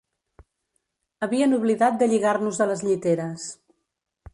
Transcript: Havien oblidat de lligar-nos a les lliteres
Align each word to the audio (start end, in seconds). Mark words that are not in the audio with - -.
Havien 1.27 1.53
oblidat 1.59 2.01
de 2.03 2.09
lligar-nos 2.13 2.59
a 2.67 2.71
les 2.73 2.87
lliteres 2.89 3.51